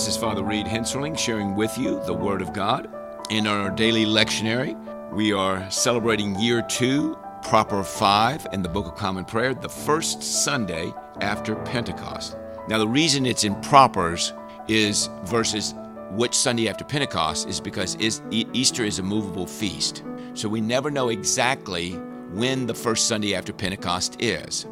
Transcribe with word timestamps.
This 0.00 0.16
is 0.16 0.16
Father 0.16 0.42
Reed 0.42 0.64
Henserling 0.64 1.18
sharing 1.18 1.54
with 1.54 1.76
you 1.76 2.02
the 2.06 2.14
Word 2.14 2.40
of 2.40 2.54
God. 2.54 2.88
In 3.28 3.46
our 3.46 3.68
daily 3.68 4.06
lectionary, 4.06 4.74
we 5.12 5.30
are 5.30 5.70
celebrating 5.70 6.40
year 6.40 6.62
two, 6.62 7.18
proper 7.42 7.84
five 7.84 8.46
in 8.54 8.62
the 8.62 8.68
Book 8.70 8.86
of 8.86 8.94
Common 8.96 9.26
Prayer, 9.26 9.52
the 9.52 9.68
first 9.68 10.22
Sunday 10.22 10.90
after 11.20 11.54
Pentecost. 11.54 12.34
Now, 12.66 12.78
the 12.78 12.88
reason 12.88 13.26
it's 13.26 13.44
in 13.44 13.54
propers 13.60 14.32
is 14.68 15.10
versus 15.24 15.74
which 16.12 16.34
Sunday 16.34 16.70
after 16.70 16.82
Pentecost 16.82 17.46
is 17.46 17.60
because 17.60 17.98
Easter 18.30 18.84
is 18.84 19.00
a 19.00 19.02
movable 19.02 19.46
feast. 19.46 20.02
So 20.32 20.48
we 20.48 20.62
never 20.62 20.90
know 20.90 21.10
exactly 21.10 21.90
when 22.32 22.64
the 22.64 22.74
first 22.74 23.06
Sunday 23.06 23.34
after 23.34 23.52
Pentecost 23.52 24.16
is. 24.18 24.66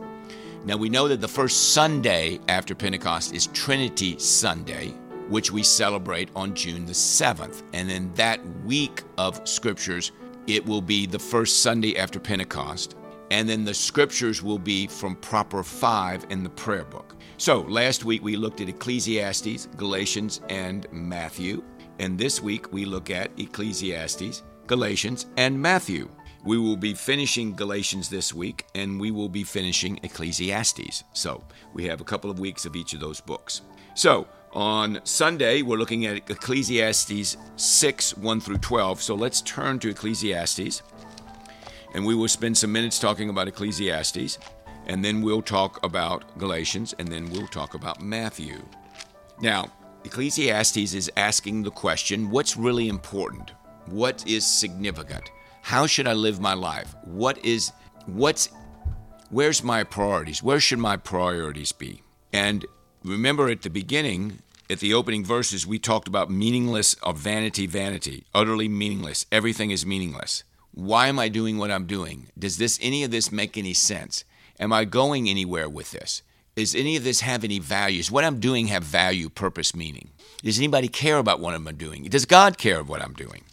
Now 0.64 0.78
we 0.78 0.88
know 0.88 1.06
that 1.06 1.20
the 1.20 1.28
first 1.28 1.74
Sunday 1.74 2.40
after 2.48 2.74
Pentecost 2.74 3.34
is 3.34 3.48
Trinity 3.48 4.18
Sunday, 4.18 4.94
which 5.28 5.52
we 5.52 5.62
celebrate 5.62 6.30
on 6.34 6.54
June 6.54 6.86
the 6.86 6.92
7th. 6.92 7.62
And 7.72 7.90
in 7.90 8.12
that 8.14 8.40
week 8.64 9.02
of 9.16 9.46
scriptures, 9.46 10.12
it 10.46 10.64
will 10.64 10.82
be 10.82 11.06
the 11.06 11.18
first 11.18 11.62
Sunday 11.62 11.96
after 11.98 12.18
Pentecost. 12.18 12.96
And 13.30 13.48
then 13.48 13.64
the 13.64 13.74
scriptures 13.74 14.42
will 14.42 14.58
be 14.58 14.86
from 14.86 15.16
proper 15.16 15.62
five 15.62 16.26
in 16.30 16.42
the 16.42 16.50
prayer 16.50 16.84
book. 16.84 17.14
So 17.36 17.60
last 17.60 18.04
week 18.04 18.22
we 18.22 18.36
looked 18.36 18.60
at 18.62 18.68
Ecclesiastes, 18.68 19.66
Galatians, 19.76 20.40
and 20.48 20.86
Matthew. 20.90 21.62
And 21.98 22.18
this 22.18 22.40
week 22.40 22.72
we 22.72 22.86
look 22.86 23.10
at 23.10 23.30
Ecclesiastes, 23.38 24.42
Galatians, 24.66 25.26
and 25.36 25.60
Matthew. 25.60 26.08
We 26.44 26.56
will 26.56 26.76
be 26.76 26.94
finishing 26.94 27.54
Galatians 27.54 28.08
this 28.08 28.32
week, 28.32 28.64
and 28.74 28.98
we 28.98 29.10
will 29.10 29.28
be 29.28 29.42
finishing 29.42 29.98
Ecclesiastes. 30.02 31.04
So 31.12 31.44
we 31.74 31.84
have 31.86 32.00
a 32.00 32.04
couple 32.04 32.30
of 32.30 32.38
weeks 32.38 32.64
of 32.64 32.76
each 32.76 32.94
of 32.94 33.00
those 33.00 33.20
books. 33.20 33.62
So 33.94 34.28
on 34.58 34.98
Sunday, 35.04 35.62
we're 35.62 35.76
looking 35.76 36.04
at 36.06 36.28
Ecclesiastes 36.28 37.36
6 37.54 38.16
1 38.16 38.40
through 38.40 38.58
12. 38.58 39.00
So 39.00 39.14
let's 39.14 39.40
turn 39.42 39.78
to 39.78 39.88
Ecclesiastes, 39.88 40.82
and 41.94 42.04
we 42.04 42.16
will 42.16 42.26
spend 42.26 42.58
some 42.58 42.72
minutes 42.72 42.98
talking 42.98 43.30
about 43.30 43.46
Ecclesiastes, 43.46 44.40
and 44.88 45.04
then 45.04 45.22
we'll 45.22 45.42
talk 45.42 45.78
about 45.84 46.36
Galatians, 46.38 46.92
and 46.98 47.06
then 47.06 47.30
we'll 47.30 47.46
talk 47.46 47.74
about 47.74 48.02
Matthew. 48.02 48.60
Now, 49.40 49.70
Ecclesiastes 50.04 50.92
is 50.92 51.08
asking 51.16 51.62
the 51.62 51.70
question 51.70 52.28
what's 52.28 52.56
really 52.56 52.88
important? 52.88 53.52
What 53.86 54.26
is 54.26 54.44
significant? 54.44 55.30
How 55.62 55.86
should 55.86 56.08
I 56.08 56.14
live 56.14 56.40
my 56.40 56.54
life? 56.54 56.96
What 57.04 57.38
is 57.44 57.70
what's 58.06 58.48
where's 59.30 59.62
my 59.62 59.84
priorities? 59.84 60.42
Where 60.42 60.58
should 60.58 60.80
my 60.80 60.96
priorities 60.96 61.70
be? 61.70 62.02
And 62.32 62.66
remember 63.04 63.48
at 63.50 63.62
the 63.62 63.70
beginning, 63.70 64.42
at 64.70 64.80
the 64.80 64.92
opening 64.92 65.24
verses, 65.24 65.66
we 65.66 65.78
talked 65.78 66.08
about 66.08 66.30
meaningless 66.30 66.94
or 67.02 67.14
vanity, 67.14 67.66
vanity, 67.66 68.26
utterly 68.34 68.68
meaningless. 68.68 69.24
Everything 69.32 69.70
is 69.70 69.86
meaningless. 69.86 70.44
Why 70.72 71.08
am 71.08 71.18
I 71.18 71.28
doing 71.28 71.56
what 71.56 71.70
I'm 71.70 71.86
doing? 71.86 72.28
Does 72.38 72.58
this 72.58 72.78
any 72.82 73.02
of 73.02 73.10
this 73.10 73.32
make 73.32 73.56
any 73.56 73.72
sense? 73.72 74.24
Am 74.60 74.72
I 74.72 74.84
going 74.84 75.28
anywhere 75.28 75.68
with 75.68 75.92
this? 75.92 76.22
Does 76.54 76.74
any 76.74 76.96
of 76.96 77.04
this 77.04 77.20
have 77.20 77.44
any 77.44 77.58
values? 77.58 78.10
What 78.10 78.24
I'm 78.24 78.40
doing 78.40 78.66
have 78.66 78.82
value, 78.82 79.28
purpose, 79.28 79.74
meaning? 79.74 80.10
Does 80.42 80.58
anybody 80.58 80.88
care 80.88 81.18
about 81.18 81.40
what 81.40 81.54
I'm 81.54 81.64
doing? 81.76 82.04
Does 82.04 82.26
God 82.26 82.58
care 82.58 82.80
of 82.80 82.88
what 82.88 83.00
I'm 83.00 83.14
doing? 83.14 83.44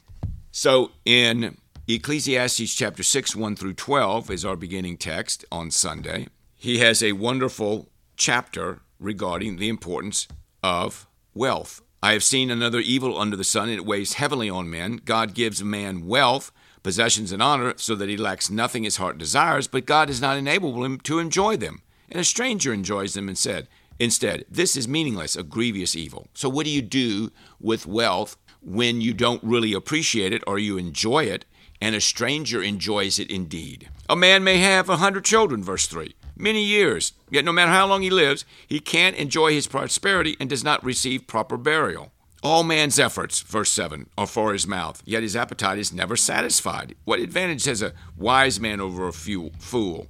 So 0.52 0.92
in 1.06 1.58
Ecclesiastes 1.88 2.74
chapter 2.74 3.04
6, 3.04 3.36
1 3.36 3.56
through 3.56 3.74
12 3.74 4.32
is 4.32 4.44
our 4.44 4.56
beginning 4.56 4.98
text 4.98 5.46
on 5.52 5.72
Sunday. 5.72 6.28
He 6.56 6.80
has 6.80 7.04
a 7.04 7.14
wonderful 7.14 7.90
chapter 8.18 8.82
regarding 9.00 9.58
the 9.58 9.70
importance 9.70 10.28
of 10.66 11.06
wealth. 11.36 11.84
I 12.02 12.14
have 12.14 12.24
seen 12.24 12.50
another 12.50 12.80
evil 12.80 13.20
under 13.20 13.38
the 13.38 13.44
sun, 13.44 13.70
and 13.70 13.78
it 13.78 13.86
weighs 13.86 14.14
heavily 14.14 14.50
on 14.50 14.68
men. 14.68 15.00
God 15.06 15.36
gives 15.36 15.64
man 15.64 16.08
wealth, 16.08 16.52
possessions, 16.82 17.32
and 17.32 17.40
honor, 17.40 17.76
so 17.78 17.94
that 17.94 18.10
he 18.10 18.18
lacks 18.18 18.50
nothing 18.50 18.84
his 18.84 18.98
heart 18.98 19.20
desires, 19.20 19.68
but 19.68 19.86
God 19.86 20.08
does 20.08 20.22
not 20.22 20.38
enable 20.38 20.84
him 20.84 21.00
to 21.02 21.20
enjoy 21.20 21.56
them. 21.56 21.84
And 22.10 22.20
a 22.20 22.24
stranger 22.24 22.74
enjoys 22.74 23.14
them 23.14 23.28
and 23.28 23.38
said, 23.38 23.68
Instead, 24.00 24.46
this 24.50 24.76
is 24.76 24.88
meaningless, 24.88 25.36
a 25.36 25.44
grievous 25.44 25.96
evil. 25.96 26.30
So, 26.34 26.50
what 26.50 26.66
do 26.66 26.72
you 26.72 26.82
do 26.82 27.32
with 27.62 27.86
wealth 27.86 28.36
when 28.62 29.02
you 29.02 29.14
don't 29.14 29.44
really 29.44 29.74
appreciate 29.74 30.34
it 30.34 30.44
or 30.48 30.58
you 30.58 30.78
enjoy 30.78 31.26
it 31.26 31.46
and 31.80 31.96
a 31.96 32.02
stranger 32.02 32.64
enjoys 32.64 33.20
it 33.20 33.30
indeed. 33.30 33.90
A 34.10 34.16
man 34.16 34.44
may 34.44 34.58
have 34.58 34.90
a 34.90 34.98
hundred 34.98 35.26
children, 35.26 35.64
verse 35.64 35.86
3, 35.88 36.16
many 36.36 36.64
years, 36.64 37.14
yet 37.30 37.46
no 37.46 37.52
matter 37.52 37.72
how 37.72 37.88
long 37.88 38.02
he 38.02 38.10
lives, 38.10 38.46
he 38.68 38.80
can't 38.80 39.16
enjoy 39.16 39.52
his 39.52 39.68
prosperity 39.68 40.36
and 40.40 40.50
does 40.50 40.64
not 40.64 40.84
receive 40.84 41.28
proper 41.28 41.58
burial. 41.58 42.12
All 42.44 42.64
man's 42.64 43.00
efforts, 43.00 43.42
verse 43.42 43.72
7, 43.72 44.08
are 44.18 44.28
for 44.28 44.54
his 44.54 44.68
mouth, 44.68 45.02
yet 45.06 45.24
his 45.24 45.36
appetite 45.36 45.80
is 45.80 45.92
never 45.92 46.16
satisfied. 46.16 46.94
What 47.04 47.20
advantage 47.20 47.66
has 47.66 47.82
a 47.82 47.94
wise 48.16 48.60
man 48.60 48.80
over 48.80 49.08
a 49.08 49.14
fool? 49.14 50.08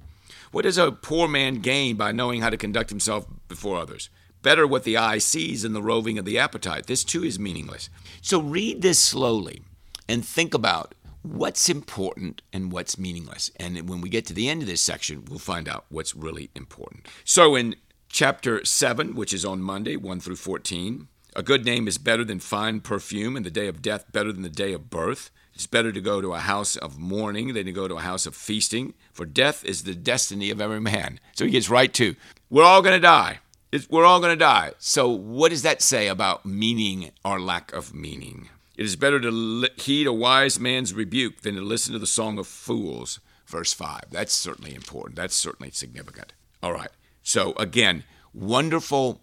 What 0.52 0.62
does 0.62 0.76
a 0.78 0.92
poor 0.92 1.28
man 1.28 1.56
gain 1.56 1.96
by 1.96 2.12
knowing 2.12 2.42
how 2.42 2.50
to 2.50 2.56
conduct 2.56 2.90
himself 2.90 3.26
before 3.48 3.78
others? 3.78 4.10
Better 4.42 4.66
what 4.66 4.84
the 4.84 4.96
eye 4.96 5.18
sees 5.18 5.62
than 5.62 5.72
the 5.72 5.82
roving 5.82 6.18
of 6.18 6.24
the 6.24 6.38
appetite. 6.38 6.86
This 6.86 7.04
too 7.04 7.24
is 7.24 7.38
meaningless. 7.38 7.88
So 8.20 8.40
read 8.40 8.82
this 8.82 8.98
slowly 8.98 9.62
and 10.08 10.24
think 10.24 10.54
about 10.54 10.94
what's 11.26 11.68
important 11.68 12.42
and 12.52 12.70
what's 12.70 12.98
meaningless. 12.98 13.50
And 13.56 13.88
when 13.88 14.00
we 14.00 14.08
get 14.08 14.26
to 14.26 14.34
the 14.34 14.48
end 14.48 14.62
of 14.62 14.68
this 14.68 14.80
section, 14.80 15.24
we'll 15.24 15.38
find 15.38 15.68
out 15.68 15.84
what's 15.88 16.14
really 16.14 16.50
important. 16.54 17.06
So 17.24 17.56
in 17.56 17.76
chapter 18.08 18.64
7, 18.64 19.14
which 19.14 19.34
is 19.34 19.44
on 19.44 19.60
Monday, 19.60 19.96
1 19.96 20.20
through 20.20 20.36
14, 20.36 21.08
a 21.34 21.42
good 21.42 21.64
name 21.64 21.86
is 21.88 21.98
better 21.98 22.24
than 22.24 22.40
fine 22.40 22.80
perfume, 22.80 23.36
and 23.36 23.44
the 23.44 23.50
day 23.50 23.66
of 23.66 23.82
death 23.82 24.10
better 24.12 24.32
than 24.32 24.42
the 24.42 24.48
day 24.48 24.72
of 24.72 24.88
birth. 24.88 25.30
It's 25.52 25.66
better 25.66 25.90
to 25.90 26.00
go 26.00 26.20
to 26.20 26.34
a 26.34 26.38
house 26.38 26.76
of 26.76 26.98
mourning 26.98 27.54
than 27.54 27.66
to 27.66 27.72
go 27.72 27.88
to 27.88 27.96
a 27.96 28.00
house 28.00 28.26
of 28.26 28.34
feasting, 28.34 28.94
for 29.12 29.26
death 29.26 29.64
is 29.64 29.82
the 29.82 29.94
destiny 29.94 30.50
of 30.50 30.60
every 30.60 30.80
man. 30.80 31.18
So 31.34 31.44
he 31.44 31.50
gets 31.50 31.68
right 31.68 31.92
to, 31.94 32.14
we're 32.48 32.64
all 32.64 32.82
going 32.82 32.94
to 32.94 33.00
die. 33.00 33.40
It's, 33.72 33.88
we're 33.90 34.04
all 34.04 34.20
going 34.20 34.32
to 34.32 34.36
die. 34.36 34.72
So, 34.78 35.10
what 35.10 35.48
does 35.48 35.62
that 35.62 35.82
say 35.82 36.08
about 36.08 36.46
meaning 36.46 37.10
or 37.24 37.40
lack 37.40 37.72
of 37.72 37.92
meaning? 37.92 38.48
It 38.76 38.84
is 38.84 38.94
better 38.94 39.18
to 39.20 39.68
heed 39.76 40.06
a 40.06 40.12
wise 40.12 40.60
man's 40.60 40.92
rebuke 40.92 41.40
than 41.40 41.54
to 41.54 41.62
listen 41.62 41.94
to 41.94 41.98
the 41.98 42.06
song 42.06 42.38
of 42.38 42.46
fools. 42.46 43.20
Verse 43.46 43.72
5. 43.72 44.10
That's 44.10 44.34
certainly 44.34 44.74
important. 44.74 45.16
That's 45.16 45.34
certainly 45.34 45.70
significant. 45.70 46.34
All 46.62 46.72
right. 46.72 46.90
So, 47.22 47.54
again, 47.54 48.04
wonderful 48.34 49.22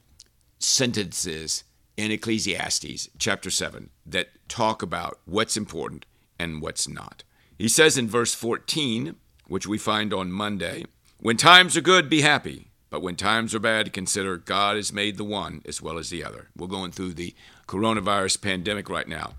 sentences 0.58 1.64
in 1.98 2.12
Ecclesiastes 2.12 3.10
chapter 3.20 3.52
7 3.52 3.92
that 4.06 4.30
talk 4.48 4.82
about 4.82 5.20
what's 5.26 5.56
important 5.56 6.06
and 6.40 6.62
what's 6.62 6.88
not. 6.88 7.24
He 7.58 7.68
says 7.68 7.98
in 7.98 8.08
verse 8.08 8.34
14, 8.34 9.16
which 9.48 9.68
we 9.68 9.78
find 9.78 10.14
on 10.14 10.32
Monday, 10.32 10.86
When 11.20 11.38
times 11.38 11.78
are 11.78 11.82
good, 11.82 12.10
be 12.10 12.22
happy. 12.22 12.72
But 12.94 13.02
when 13.02 13.16
times 13.16 13.56
are 13.56 13.60
bad, 13.60 13.92
consider 13.92 14.38
God 14.38 14.76
has 14.76 14.94
made 14.94 15.18
the 15.18 15.24
one 15.24 15.64
as 15.66 15.82
well 15.82 15.98
as 15.98 16.12
the 16.12 16.24
other. 16.24 16.50
We're 16.56 16.68
going 16.68 16.92
through 16.92 17.16
the 17.16 17.34
coronavirus 17.68 18.40
pandemic 18.40 18.88
right 18.88 19.08
now. 19.08 19.34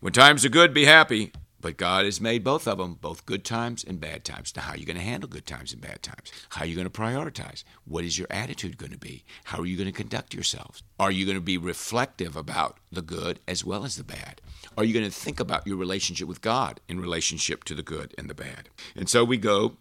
When 0.00 0.14
times 0.14 0.46
are 0.46 0.48
good, 0.48 0.72
be 0.72 0.86
happy. 0.86 1.30
But 1.60 1.76
God 1.76 2.06
has 2.06 2.22
made 2.22 2.42
both 2.42 2.66
of 2.66 2.78
them, 2.78 2.94
both 2.94 3.26
good 3.26 3.44
times 3.44 3.84
and 3.84 4.00
bad 4.00 4.24
times. 4.24 4.54
Now, 4.56 4.62
how 4.62 4.72
are 4.72 4.76
you 4.78 4.86
going 4.86 4.96
to 4.96 5.02
handle 5.02 5.28
good 5.28 5.44
times 5.44 5.74
and 5.74 5.82
bad 5.82 6.02
times? 6.02 6.32
How 6.48 6.62
are 6.62 6.66
you 6.66 6.74
going 6.74 6.88
to 6.88 6.90
prioritize? 6.90 7.64
What 7.84 8.02
is 8.02 8.18
your 8.18 8.28
attitude 8.30 8.78
going 8.78 8.92
to 8.92 8.98
be? 8.98 9.24
How 9.44 9.58
are 9.58 9.66
you 9.66 9.76
going 9.76 9.92
to 9.92 9.92
conduct 9.92 10.32
yourselves? 10.32 10.82
Are 10.98 11.10
you 11.10 11.26
going 11.26 11.36
to 11.36 11.42
be 11.42 11.58
reflective 11.58 12.34
about 12.34 12.78
the 12.90 13.02
good 13.02 13.40
as 13.46 13.62
well 13.62 13.84
as 13.84 13.96
the 13.96 14.04
bad? 14.04 14.40
Are 14.78 14.84
you 14.84 14.94
going 14.94 15.04
to 15.04 15.10
think 15.10 15.38
about 15.38 15.66
your 15.66 15.76
relationship 15.76 16.28
with 16.28 16.40
God 16.40 16.80
in 16.88 16.98
relationship 16.98 17.64
to 17.64 17.74
the 17.74 17.82
good 17.82 18.14
and 18.16 18.30
the 18.30 18.34
bad? 18.34 18.70
And 18.94 19.06
so 19.06 19.22
we 19.22 19.36
go 19.36 19.76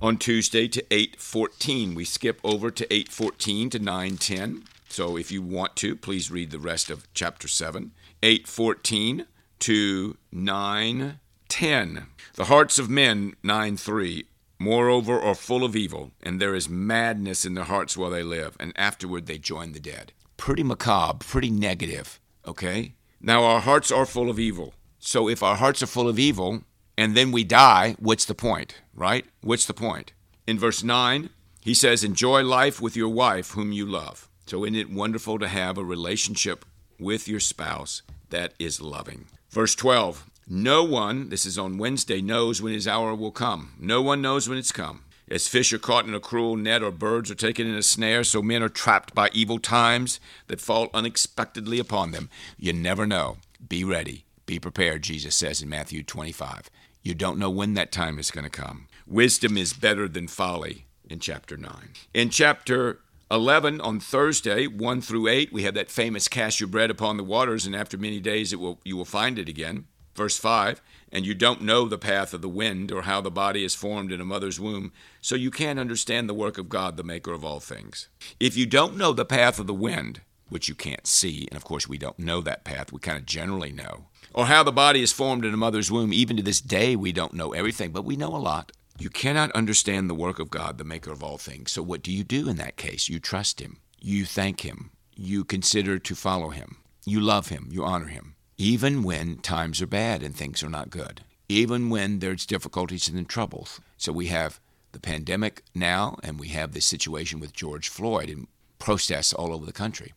on 0.00 0.18
Tuesday 0.18 0.68
to 0.68 0.84
8:14. 0.90 1.94
We 1.94 2.04
skip 2.04 2.40
over 2.44 2.70
to 2.70 2.86
8:14 2.92 3.70
to 3.70 3.78
9:10. 3.78 4.64
So 4.88 5.16
if 5.16 5.32
you 5.32 5.42
want 5.42 5.76
to, 5.76 5.96
please 5.96 6.30
read 6.30 6.50
the 6.50 6.58
rest 6.58 6.90
of 6.90 7.06
chapter 7.14 7.48
7. 7.48 7.92
8:14 8.22 9.26
to 9.60 10.16
9:10. 10.32 12.06
The 12.34 12.44
hearts 12.46 12.78
of 12.78 12.90
men, 12.90 13.34
9 13.42 13.76
3, 13.76 14.26
moreover, 14.58 15.20
are 15.20 15.34
full 15.34 15.64
of 15.64 15.76
evil, 15.76 16.12
and 16.22 16.40
there 16.40 16.54
is 16.54 16.68
madness 16.68 17.44
in 17.44 17.54
their 17.54 17.64
hearts 17.64 17.96
while 17.96 18.10
they 18.10 18.22
live, 18.22 18.56
and 18.60 18.72
afterward 18.76 19.26
they 19.26 19.38
join 19.38 19.72
the 19.72 19.80
dead. 19.80 20.12
Pretty 20.36 20.62
macabre, 20.62 21.24
pretty 21.24 21.50
negative, 21.50 22.20
okay? 22.46 22.94
Now, 23.20 23.44
our 23.44 23.60
hearts 23.60 23.90
are 23.90 24.06
full 24.06 24.28
of 24.28 24.38
evil. 24.38 24.74
So, 24.98 25.28
if 25.28 25.42
our 25.42 25.56
hearts 25.56 25.82
are 25.82 25.86
full 25.86 26.08
of 26.08 26.18
evil 26.18 26.64
and 26.96 27.16
then 27.16 27.32
we 27.32 27.44
die, 27.44 27.96
what's 27.98 28.24
the 28.24 28.34
point, 28.34 28.80
right? 28.94 29.24
What's 29.40 29.66
the 29.66 29.74
point? 29.74 30.12
In 30.46 30.58
verse 30.58 30.82
9, 30.82 31.30
he 31.60 31.74
says, 31.74 32.04
Enjoy 32.04 32.42
life 32.42 32.80
with 32.80 32.96
your 32.96 33.08
wife 33.08 33.52
whom 33.52 33.72
you 33.72 33.86
love. 33.86 34.28
So, 34.46 34.64
isn't 34.64 34.76
it 34.76 34.90
wonderful 34.90 35.38
to 35.38 35.48
have 35.48 35.78
a 35.78 35.84
relationship 35.84 36.64
with 37.00 37.26
your 37.26 37.40
spouse 37.40 38.02
that 38.30 38.52
is 38.58 38.80
loving? 38.80 39.26
Verse 39.50 39.74
12 39.74 40.28
No 40.46 40.84
one, 40.84 41.30
this 41.30 41.46
is 41.46 41.58
on 41.58 41.78
Wednesday, 41.78 42.20
knows 42.20 42.60
when 42.60 42.74
his 42.74 42.86
hour 42.86 43.14
will 43.14 43.32
come. 43.32 43.72
No 43.80 44.02
one 44.02 44.20
knows 44.20 44.48
when 44.48 44.58
it's 44.58 44.72
come. 44.72 45.04
As 45.30 45.48
fish 45.48 45.72
are 45.72 45.78
caught 45.78 46.06
in 46.06 46.14
a 46.14 46.20
cruel 46.20 46.54
net 46.54 46.82
or 46.82 46.90
birds 46.90 47.30
are 47.30 47.34
taken 47.34 47.66
in 47.66 47.74
a 47.74 47.82
snare, 47.82 48.24
so 48.24 48.42
men 48.42 48.62
are 48.62 48.68
trapped 48.68 49.14
by 49.14 49.30
evil 49.32 49.58
times 49.58 50.20
that 50.48 50.60
fall 50.60 50.90
unexpectedly 50.92 51.78
upon 51.78 52.10
them. 52.10 52.28
You 52.58 52.74
never 52.74 53.06
know. 53.06 53.38
Be 53.66 53.84
ready. 53.84 54.26
Be 54.44 54.60
prepared, 54.60 55.02
Jesus 55.02 55.34
says 55.34 55.62
in 55.62 55.70
Matthew 55.70 56.02
25. 56.02 56.68
You 57.04 57.14
don't 57.14 57.38
know 57.38 57.50
when 57.50 57.74
that 57.74 57.92
time 57.92 58.18
is 58.18 58.30
going 58.30 58.44
to 58.44 58.50
come. 58.50 58.88
Wisdom 59.06 59.58
is 59.58 59.74
better 59.74 60.08
than 60.08 60.26
folly 60.26 60.86
in 61.06 61.18
chapter 61.18 61.54
9. 61.54 61.70
In 62.14 62.30
chapter 62.30 63.00
11 63.30 63.78
on 63.82 64.00
Thursday, 64.00 64.66
1 64.66 65.02
through 65.02 65.28
8, 65.28 65.52
we 65.52 65.64
have 65.64 65.74
that 65.74 65.90
famous 65.90 66.28
cast 66.28 66.60
your 66.60 66.66
bread 66.66 66.90
upon 66.90 67.18
the 67.18 67.22
waters, 67.22 67.66
and 67.66 67.76
after 67.76 67.98
many 67.98 68.20
days 68.20 68.54
it 68.54 68.56
will, 68.58 68.80
you 68.84 68.96
will 68.96 69.04
find 69.04 69.38
it 69.38 69.50
again. 69.50 69.84
Verse 70.14 70.38
5 70.38 70.80
And 71.12 71.26
you 71.26 71.34
don't 71.34 71.60
know 71.60 71.86
the 71.86 71.98
path 71.98 72.32
of 72.32 72.40
the 72.40 72.48
wind 72.48 72.90
or 72.90 73.02
how 73.02 73.20
the 73.20 73.30
body 73.30 73.64
is 73.64 73.74
formed 73.74 74.10
in 74.10 74.22
a 74.22 74.24
mother's 74.24 74.58
womb, 74.58 74.90
so 75.20 75.34
you 75.34 75.50
can't 75.50 75.78
understand 75.78 76.26
the 76.26 76.32
work 76.32 76.56
of 76.56 76.70
God, 76.70 76.96
the 76.96 77.04
maker 77.04 77.34
of 77.34 77.44
all 77.44 77.60
things. 77.60 78.08
If 78.40 78.56
you 78.56 78.64
don't 78.64 78.96
know 78.96 79.12
the 79.12 79.26
path 79.26 79.58
of 79.58 79.66
the 79.66 79.74
wind, 79.74 80.22
which 80.48 80.68
you 80.68 80.74
can't 80.74 81.06
see, 81.06 81.46
and 81.50 81.56
of 81.56 81.64
course 81.64 81.88
we 81.88 81.98
don't 81.98 82.18
know 82.18 82.40
that 82.40 82.64
path, 82.64 82.92
we 82.92 83.00
kind 83.00 83.18
of 83.18 83.26
generally 83.26 83.72
know, 83.72 84.06
or 84.32 84.46
how 84.46 84.62
the 84.62 84.72
body 84.72 85.02
is 85.02 85.12
formed 85.12 85.44
in 85.44 85.54
a 85.54 85.56
mother's 85.56 85.90
womb, 85.90 86.12
even 86.12 86.36
to 86.36 86.42
this 86.42 86.60
day 86.60 86.96
we 86.96 87.12
don't 87.12 87.34
know 87.34 87.52
everything, 87.52 87.92
but 87.92 88.04
we 88.04 88.16
know 88.16 88.34
a 88.34 88.38
lot. 88.38 88.72
You 88.98 89.10
cannot 89.10 89.50
understand 89.52 90.08
the 90.08 90.14
work 90.14 90.38
of 90.38 90.50
God, 90.50 90.78
the 90.78 90.84
maker 90.84 91.10
of 91.10 91.22
all 91.22 91.38
things. 91.38 91.72
So, 91.72 91.82
what 91.82 92.02
do 92.02 92.12
you 92.12 92.22
do 92.22 92.48
in 92.48 92.56
that 92.56 92.76
case? 92.76 93.08
You 93.08 93.18
trust 93.18 93.60
Him, 93.60 93.80
you 94.00 94.24
thank 94.24 94.60
Him, 94.60 94.90
you 95.16 95.44
consider 95.44 95.98
to 95.98 96.14
follow 96.14 96.50
Him, 96.50 96.76
you 97.04 97.20
love 97.20 97.48
Him, 97.48 97.68
you 97.70 97.84
honor 97.84 98.06
Him, 98.06 98.36
even 98.56 99.02
when 99.02 99.38
times 99.38 99.82
are 99.82 99.86
bad 99.86 100.22
and 100.22 100.34
things 100.34 100.62
are 100.62 100.70
not 100.70 100.90
good, 100.90 101.22
even 101.48 101.90
when 101.90 102.20
there's 102.20 102.46
difficulties 102.46 103.08
and 103.08 103.28
troubles. 103.28 103.80
So, 103.96 104.12
we 104.12 104.26
have 104.26 104.60
the 104.92 105.00
pandemic 105.00 105.64
now, 105.74 106.16
and 106.22 106.38
we 106.38 106.48
have 106.48 106.72
this 106.72 106.86
situation 106.86 107.40
with 107.40 107.52
George 107.52 107.88
Floyd 107.88 108.30
and 108.30 108.46
protests 108.78 109.32
all 109.32 109.52
over 109.52 109.66
the 109.66 109.72
country. 109.72 110.12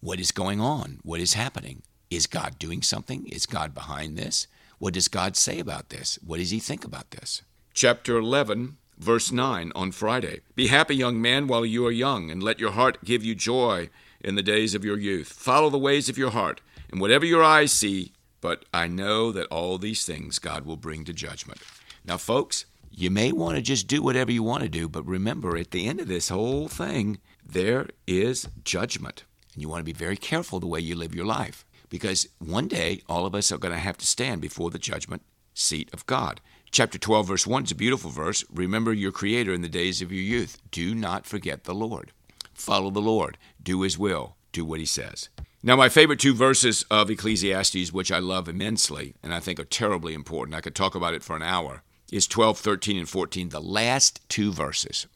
What 0.00 0.20
is 0.20 0.32
going 0.32 0.60
on? 0.60 1.00
What 1.02 1.20
is 1.20 1.34
happening? 1.34 1.82
Is 2.10 2.26
God 2.26 2.58
doing 2.58 2.82
something? 2.82 3.26
Is 3.26 3.46
God 3.46 3.74
behind 3.74 4.16
this? 4.16 4.46
What 4.78 4.94
does 4.94 5.08
God 5.08 5.36
say 5.36 5.58
about 5.58 5.90
this? 5.90 6.18
What 6.24 6.38
does 6.38 6.50
He 6.50 6.58
think 6.58 6.84
about 6.84 7.10
this? 7.10 7.42
chapter 7.72 8.18
11, 8.18 8.76
verse 8.98 9.32
9 9.32 9.72
on 9.74 9.92
Friday. 9.92 10.40
Be 10.54 10.66
happy, 10.66 10.96
young 10.96 11.20
man, 11.20 11.46
while 11.46 11.64
you 11.64 11.86
are 11.86 11.92
young, 11.92 12.30
and 12.30 12.42
let 12.42 12.58
your 12.58 12.72
heart 12.72 13.04
give 13.04 13.24
you 13.24 13.34
joy 13.34 13.88
in 14.20 14.34
the 14.34 14.42
days 14.42 14.74
of 14.74 14.84
your 14.84 14.98
youth. 14.98 15.28
Follow 15.28 15.70
the 15.70 15.78
ways 15.78 16.08
of 16.08 16.18
your 16.18 16.30
heart, 16.30 16.60
and 16.90 17.00
whatever 17.00 17.24
your 17.24 17.42
eyes 17.42 17.72
see, 17.72 18.12
but 18.40 18.64
I 18.74 18.88
know 18.88 19.32
that 19.32 19.46
all 19.46 19.78
these 19.78 20.04
things 20.04 20.38
God 20.38 20.66
will 20.66 20.76
bring 20.76 21.04
to 21.04 21.12
judgment. 21.12 21.60
Now, 22.04 22.16
folks, 22.16 22.66
you 22.90 23.10
may 23.10 23.32
want 23.32 23.56
to 23.56 23.62
just 23.62 23.86
do 23.86 24.02
whatever 24.02 24.32
you 24.32 24.42
want 24.42 24.62
to 24.62 24.68
do, 24.68 24.88
but 24.88 25.06
remember, 25.06 25.56
at 25.56 25.70
the 25.70 25.86
end 25.86 26.00
of 26.00 26.08
this 26.08 26.28
whole 26.28 26.68
thing, 26.68 27.18
there 27.44 27.88
is 28.06 28.48
judgment. 28.64 29.24
You 29.60 29.68
want 29.68 29.80
to 29.80 29.84
be 29.84 29.92
very 29.92 30.16
careful 30.16 30.58
the 30.58 30.66
way 30.66 30.80
you 30.80 30.94
live 30.94 31.14
your 31.14 31.26
life, 31.26 31.66
because 31.90 32.26
one 32.38 32.66
day 32.66 33.02
all 33.10 33.26
of 33.26 33.34
us 33.34 33.52
are 33.52 33.58
going 33.58 33.74
to 33.74 33.78
have 33.78 33.98
to 33.98 34.06
stand 34.06 34.40
before 34.40 34.70
the 34.70 34.78
judgment 34.78 35.22
seat 35.52 35.90
of 35.92 36.06
God. 36.06 36.40
Chapter 36.70 36.98
12, 36.98 37.28
verse 37.28 37.46
1 37.46 37.64
is 37.64 37.72
a 37.72 37.74
beautiful 37.74 38.10
verse. 38.10 38.42
Remember 38.50 38.94
your 38.94 39.12
Creator 39.12 39.52
in 39.52 39.60
the 39.60 39.68
days 39.68 40.00
of 40.00 40.10
your 40.10 40.22
youth. 40.22 40.56
Do 40.70 40.94
not 40.94 41.26
forget 41.26 41.64
the 41.64 41.74
Lord. 41.74 42.12
Follow 42.54 42.88
the 42.88 43.02
Lord. 43.02 43.36
Do 43.62 43.82
His 43.82 43.98
will. 43.98 44.36
Do 44.52 44.64
what 44.64 44.80
He 44.80 44.86
says. 44.86 45.28
Now, 45.62 45.76
my 45.76 45.90
favorite 45.90 46.20
two 46.20 46.32
verses 46.32 46.86
of 46.90 47.10
Ecclesiastes, 47.10 47.92
which 47.92 48.10
I 48.10 48.18
love 48.18 48.48
immensely 48.48 49.14
and 49.22 49.34
I 49.34 49.40
think 49.40 49.60
are 49.60 49.64
terribly 49.64 50.14
important, 50.14 50.54
I 50.54 50.62
could 50.62 50.74
talk 50.74 50.94
about 50.94 51.12
it 51.12 51.22
for 51.22 51.36
an 51.36 51.42
hour, 51.42 51.82
is 52.10 52.26
12, 52.26 52.58
13, 52.58 52.96
and 52.96 53.08
14, 53.08 53.50
the 53.50 53.60
last 53.60 54.26
two 54.30 54.52
verses. 54.52 55.06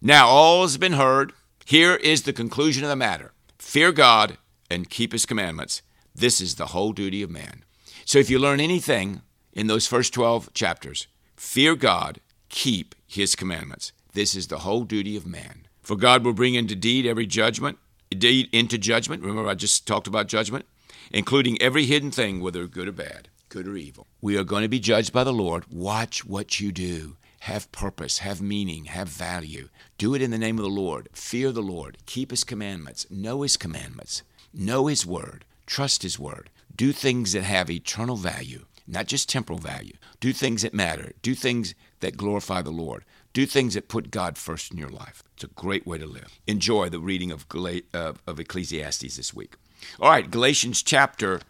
Now, 0.00 0.28
all 0.28 0.62
has 0.62 0.78
been 0.78 0.92
heard. 0.92 1.32
Here 1.64 1.96
is 1.96 2.22
the 2.22 2.32
conclusion 2.32 2.84
of 2.84 2.90
the 2.90 2.96
matter 2.96 3.32
fear 3.70 3.92
God 3.92 4.36
and 4.68 4.90
keep 4.90 5.12
His 5.12 5.24
commandments. 5.24 5.82
This 6.12 6.40
is 6.40 6.56
the 6.56 6.66
whole 6.74 6.92
duty 6.92 7.22
of 7.22 7.30
man. 7.30 7.64
So, 8.04 8.18
if 8.18 8.28
you 8.28 8.40
learn 8.40 8.58
anything 8.58 9.22
in 9.52 9.68
those 9.68 9.86
first 9.86 10.12
12 10.12 10.52
chapters 10.54 11.06
fear 11.36 11.76
God, 11.76 12.18
keep 12.48 12.96
his 13.06 13.36
commandments. 13.36 13.92
This 14.12 14.34
is 14.34 14.48
the 14.48 14.58
whole 14.58 14.82
duty 14.82 15.16
of 15.16 15.24
man. 15.24 15.68
For 15.82 15.96
God 15.96 16.24
will 16.24 16.32
bring 16.32 16.54
into 16.54 16.74
deed 16.74 17.06
every 17.06 17.26
judgment, 17.26 17.78
deed 18.10 18.48
into 18.52 18.76
judgment. 18.76 19.22
Remember, 19.22 19.48
I 19.48 19.54
just 19.54 19.86
talked 19.86 20.08
about 20.08 20.26
judgment, 20.26 20.66
including 21.12 21.62
every 21.62 21.86
hidden 21.86 22.10
thing, 22.10 22.40
whether 22.40 22.66
good 22.66 22.88
or 22.88 22.92
bad, 22.92 23.28
good 23.48 23.68
or 23.68 23.76
evil. 23.76 24.08
We 24.20 24.36
are 24.36 24.44
going 24.44 24.62
to 24.62 24.68
be 24.68 24.80
judged 24.80 25.12
by 25.12 25.22
the 25.22 25.32
Lord. 25.32 25.64
Watch 25.70 26.24
what 26.24 26.58
you 26.58 26.72
do. 26.72 27.16
Have 27.40 27.70
purpose, 27.72 28.18
have 28.18 28.40
meaning, 28.40 28.86
have 28.86 29.08
value. 29.08 29.68
Do 29.98 30.14
it 30.14 30.22
in 30.22 30.30
the 30.30 30.38
name 30.38 30.58
of 30.58 30.64
the 30.64 30.70
Lord. 30.70 31.08
Fear 31.12 31.52
the 31.52 31.62
Lord. 31.62 31.98
Keep 32.06 32.30
his 32.30 32.44
commandments. 32.44 33.06
Know 33.10 33.42
his 33.42 33.56
commandments. 33.56 34.22
Know 34.52 34.86
his 34.86 35.06
word. 35.06 35.44
Trust 35.66 36.02
his 36.02 36.18
word. 36.18 36.50
Do 36.74 36.92
things 36.92 37.32
that 37.32 37.42
have 37.42 37.70
eternal 37.70 38.16
value 38.16 38.64
not 38.90 39.06
just 39.06 39.28
temporal 39.28 39.58
value. 39.58 39.94
Do 40.18 40.32
things 40.32 40.62
that 40.62 40.74
matter. 40.74 41.12
Do 41.22 41.34
things 41.34 41.74
that 42.00 42.16
glorify 42.16 42.60
the 42.60 42.70
Lord. 42.70 43.04
Do 43.32 43.46
things 43.46 43.74
that 43.74 43.88
put 43.88 44.10
God 44.10 44.36
first 44.36 44.72
in 44.72 44.78
your 44.78 44.88
life. 44.88 45.22
It's 45.34 45.44
a 45.44 45.48
great 45.48 45.86
way 45.86 45.98
to 45.98 46.06
live. 46.06 46.40
Enjoy 46.46 46.88
the 46.88 46.98
reading 46.98 47.30
of, 47.30 47.48
Gal- 47.48 47.82
of 47.94 48.40
Ecclesiastes 48.40 49.16
this 49.16 49.32
week. 49.32 49.54
All 50.00 50.10
right, 50.10 50.28
Galatians 50.28 50.82
chapter 50.82 51.40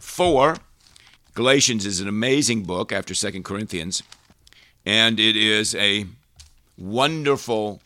4. 0.00 0.56
Galatians 1.34 1.86
is 1.86 2.00
an 2.00 2.08
amazing 2.08 2.64
book 2.64 2.90
after 2.90 3.14
Second 3.14 3.44
Corinthians, 3.44 4.02
and 4.84 5.18
it 5.20 5.36
is 5.36 5.74
a 5.74 6.06
wonderful 6.76 7.80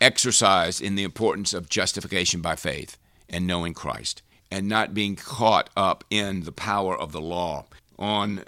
exercise 0.00 0.80
in 0.80 0.94
the 0.94 1.04
importance 1.04 1.54
of 1.54 1.68
justification 1.68 2.40
by 2.40 2.56
faith 2.56 2.98
and 3.28 3.46
knowing 3.46 3.74
Christ 3.74 4.22
and 4.50 4.68
not 4.68 4.94
being 4.94 5.16
caught 5.16 5.70
up 5.76 6.04
in 6.10 6.44
the 6.44 6.52
power 6.52 6.96
of 6.96 7.12
the 7.12 7.20
law 7.20 7.66
on 7.98 8.44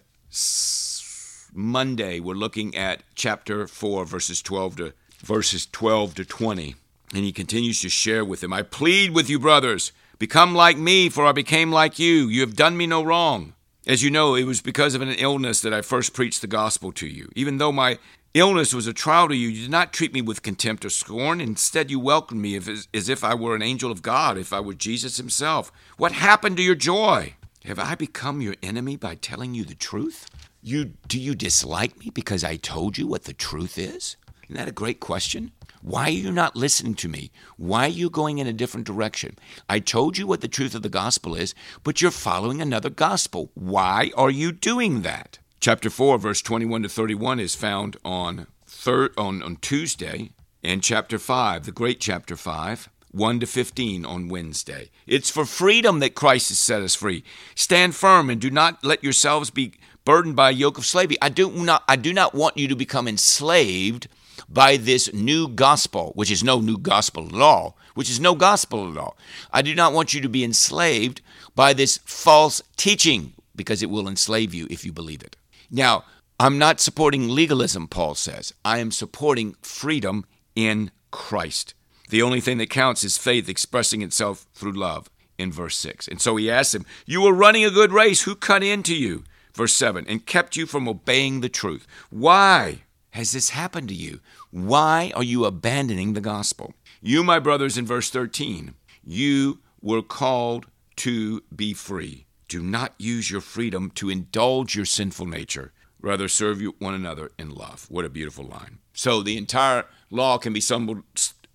Monday, 1.52 2.20
we're 2.20 2.34
looking 2.34 2.76
at 2.76 3.02
chapter 3.14 3.66
4, 3.66 4.04
verses 4.04 4.42
12 4.42 4.76
to 4.76 4.92
verses 5.18 5.66
12 5.66 6.14
to 6.16 6.24
20. 6.24 6.76
And 7.14 7.24
he 7.24 7.32
continues 7.32 7.80
to 7.80 7.88
share 7.88 8.24
with 8.24 8.40
them, 8.40 8.52
I 8.52 8.62
plead 8.62 9.12
with 9.12 9.30
you, 9.30 9.38
brothers, 9.38 9.92
become 10.18 10.54
like 10.54 10.76
me, 10.76 11.08
for 11.08 11.24
I 11.24 11.32
became 11.32 11.72
like 11.72 11.98
you. 11.98 12.28
You 12.28 12.42
have 12.42 12.54
done 12.54 12.76
me 12.76 12.86
no 12.86 13.02
wrong. 13.02 13.54
As 13.88 14.02
you 14.02 14.10
know, 14.10 14.34
it 14.34 14.44
was 14.44 14.60
because 14.60 14.94
of 14.94 15.00
an 15.00 15.08
illness 15.08 15.62
that 15.62 15.72
I 15.72 15.80
first 15.80 16.12
preached 16.12 16.42
the 16.42 16.46
gospel 16.46 16.92
to 16.92 17.06
you. 17.06 17.30
Even 17.34 17.56
though 17.56 17.72
my 17.72 17.98
illness 18.34 18.74
was 18.74 18.86
a 18.86 18.92
trial 18.92 19.28
to 19.28 19.34
you, 19.34 19.48
you 19.48 19.62
did 19.62 19.70
not 19.70 19.94
treat 19.94 20.12
me 20.12 20.20
with 20.20 20.42
contempt 20.42 20.84
or 20.84 20.90
scorn. 20.90 21.40
Instead, 21.40 21.90
you 21.90 21.98
welcomed 21.98 22.42
me 22.42 22.54
as 22.54 23.08
if 23.08 23.24
I 23.24 23.34
were 23.34 23.56
an 23.56 23.62
angel 23.62 23.90
of 23.90 24.02
God, 24.02 24.36
if 24.36 24.52
I 24.52 24.60
were 24.60 24.74
Jesus 24.74 25.16
himself. 25.16 25.72
What 25.96 26.12
happened 26.12 26.58
to 26.58 26.62
your 26.62 26.74
joy? 26.74 27.36
Have 27.64 27.78
I 27.78 27.94
become 27.94 28.42
your 28.42 28.56
enemy 28.62 28.96
by 28.96 29.14
telling 29.14 29.54
you 29.54 29.64
the 29.64 29.74
truth? 29.74 30.28
You 30.62 30.92
do 31.06 31.18
you 31.18 31.34
dislike 31.34 31.98
me 31.98 32.10
because 32.10 32.44
I 32.44 32.56
told 32.56 32.98
you 32.98 33.06
what 33.06 33.24
the 33.24 33.32
truth 33.32 33.78
is? 33.78 34.18
Isn't 34.44 34.56
that 34.56 34.68
a 34.68 34.72
great 34.72 35.00
question? 35.00 35.52
Why 35.82 36.04
are 36.04 36.10
you 36.10 36.32
not 36.32 36.56
listening 36.56 36.94
to 36.94 37.08
me? 37.08 37.30
Why 37.56 37.84
are 37.86 37.88
you 37.88 38.10
going 38.10 38.38
in 38.38 38.46
a 38.46 38.52
different 38.52 38.86
direction? 38.86 39.36
I 39.68 39.78
told 39.78 40.18
you 40.18 40.26
what 40.26 40.40
the 40.40 40.48
truth 40.48 40.74
of 40.74 40.82
the 40.82 40.88
gospel 40.88 41.34
is, 41.34 41.54
but 41.84 42.00
you're 42.00 42.10
following 42.10 42.60
another 42.60 42.90
gospel. 42.90 43.50
Why 43.54 44.10
are 44.16 44.30
you 44.30 44.52
doing 44.52 45.02
that? 45.02 45.38
Chapter 45.60 45.90
4, 45.90 46.18
verse 46.18 46.42
21 46.42 46.82
to 46.82 46.88
31 46.88 47.40
is 47.40 47.54
found 47.54 47.96
on 48.04 48.46
on, 48.86 49.42
on 49.42 49.56
Tuesday, 49.56 50.30
and 50.62 50.82
chapter 50.82 51.18
5, 51.18 51.64
the 51.64 51.72
great 51.72 52.00
chapter 52.00 52.36
5, 52.36 52.88
1 53.10 53.40
to 53.40 53.46
15 53.46 54.04
on 54.04 54.28
Wednesday. 54.28 54.90
It's 55.06 55.30
for 55.30 55.44
freedom 55.44 55.98
that 56.00 56.14
Christ 56.14 56.50
has 56.50 56.58
set 56.58 56.82
us 56.82 56.94
free. 56.94 57.24
Stand 57.54 57.94
firm 57.94 58.30
and 58.30 58.40
do 58.40 58.50
not 58.50 58.84
let 58.84 59.02
yourselves 59.02 59.50
be 59.50 59.72
burdened 60.04 60.36
by 60.36 60.50
a 60.50 60.54
yoke 60.54 60.78
of 60.78 60.86
slavery. 60.86 61.16
I 61.20 61.28
do 61.28 61.50
not 61.50 61.82
I 61.88 61.96
do 61.96 62.12
not 62.12 62.34
want 62.34 62.56
you 62.56 62.68
to 62.68 62.76
become 62.76 63.08
enslaved 63.08 64.08
by 64.48 64.76
this 64.76 65.12
new 65.12 65.48
gospel, 65.48 66.12
which 66.14 66.30
is 66.30 66.44
no 66.44 66.60
new 66.60 66.78
gospel 66.78 67.26
at 67.26 67.40
all, 67.40 67.76
which 67.94 68.10
is 68.10 68.20
no 68.20 68.34
gospel 68.34 68.90
at 68.90 68.98
all. 68.98 69.16
I 69.52 69.62
do 69.62 69.74
not 69.74 69.92
want 69.92 70.14
you 70.14 70.20
to 70.20 70.28
be 70.28 70.44
enslaved 70.44 71.20
by 71.54 71.72
this 71.72 71.98
false 72.04 72.62
teaching 72.76 73.32
because 73.56 73.82
it 73.82 73.90
will 73.90 74.08
enslave 74.08 74.54
you 74.54 74.66
if 74.70 74.84
you 74.84 74.92
believe 74.92 75.22
it. 75.22 75.36
Now, 75.70 76.04
I'm 76.40 76.58
not 76.58 76.80
supporting 76.80 77.28
legalism, 77.28 77.88
Paul 77.88 78.14
says. 78.14 78.54
I 78.64 78.78
am 78.78 78.92
supporting 78.92 79.56
freedom 79.60 80.24
in 80.54 80.92
Christ. 81.10 81.74
The 82.10 82.22
only 82.22 82.40
thing 82.40 82.58
that 82.58 82.70
counts 82.70 83.04
is 83.04 83.18
faith 83.18 83.48
expressing 83.48 84.02
itself 84.02 84.46
through 84.54 84.72
love 84.72 85.10
in 85.36 85.52
verse 85.52 85.76
6. 85.76 86.08
And 86.08 86.20
so 86.20 86.36
he 86.36 86.50
asks 86.50 86.74
him, 86.74 86.86
You 87.06 87.22
were 87.22 87.32
running 87.32 87.64
a 87.64 87.70
good 87.70 87.92
race. 87.92 88.22
Who 88.22 88.34
cut 88.34 88.62
into 88.62 88.94
you? 88.94 89.24
Verse 89.54 89.74
7 89.74 90.06
and 90.06 90.24
kept 90.24 90.56
you 90.56 90.66
from 90.66 90.88
obeying 90.88 91.40
the 91.40 91.48
truth. 91.48 91.86
Why 92.10 92.82
has 93.18 93.32
this 93.32 93.50
happened 93.50 93.88
to 93.88 93.94
you? 93.96 94.20
Why 94.52 95.10
are 95.16 95.24
you 95.24 95.44
abandoning 95.44 96.12
the 96.12 96.20
gospel? 96.20 96.74
You, 97.02 97.24
my 97.24 97.40
brothers, 97.40 97.76
in 97.76 97.84
verse 97.84 98.10
13, 98.10 98.74
you 99.04 99.58
were 99.82 100.02
called 100.02 100.66
to 100.98 101.42
be 101.54 101.74
free. 101.74 102.26
Do 102.46 102.62
not 102.62 102.94
use 102.96 103.28
your 103.28 103.40
freedom 103.40 103.90
to 103.96 104.08
indulge 104.08 104.76
your 104.76 104.84
sinful 104.84 105.26
nature. 105.26 105.72
Rather, 106.00 106.28
serve 106.28 106.62
one 106.78 106.94
another 106.94 107.32
in 107.36 107.50
love. 107.50 107.86
What 107.90 108.04
a 108.04 108.08
beautiful 108.08 108.44
line. 108.44 108.78
So, 108.92 109.20
the 109.20 109.36
entire 109.36 109.86
law 110.12 110.38
can 110.38 110.52
be 110.52 110.60
summed, 110.60 111.02